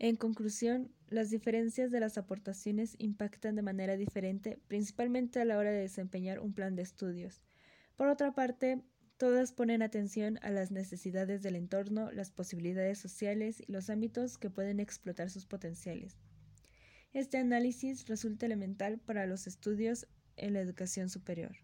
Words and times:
En 0.00 0.14
conclusión, 0.14 0.92
las 1.08 1.30
diferencias 1.30 1.90
de 1.90 1.98
las 1.98 2.18
aportaciones 2.18 2.94
impactan 2.98 3.56
de 3.56 3.62
manera 3.62 3.96
diferente, 3.96 4.58
principalmente 4.68 5.40
a 5.40 5.44
la 5.44 5.58
hora 5.58 5.72
de 5.72 5.80
desempeñar 5.80 6.38
un 6.38 6.52
plan 6.52 6.76
de 6.76 6.82
estudios. 6.82 7.42
Por 7.96 8.08
otra 8.08 8.32
parte, 8.32 8.80
todas 9.16 9.52
ponen 9.52 9.82
atención 9.82 10.38
a 10.42 10.50
las 10.50 10.70
necesidades 10.70 11.42
del 11.42 11.56
entorno, 11.56 12.12
las 12.12 12.30
posibilidades 12.30 12.98
sociales 12.98 13.60
y 13.60 13.72
los 13.72 13.90
ámbitos 13.90 14.38
que 14.38 14.50
pueden 14.50 14.78
explotar 14.78 15.30
sus 15.30 15.46
potenciales. 15.46 16.16
Este 17.12 17.38
análisis 17.38 18.06
resulta 18.06 18.46
elemental 18.46 18.98
para 19.00 19.26
los 19.26 19.48
estudios 19.48 20.06
en 20.36 20.52
la 20.52 20.60
educación 20.60 21.08
superior. 21.08 21.56